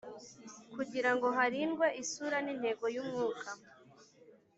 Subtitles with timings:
[0.75, 3.49] Kugirango harindwe isura n intego y umwuka